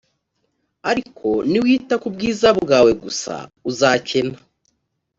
[0.91, 3.35] ariko niwita ku bwiza bwawe gusa
[3.69, 4.37] uzakena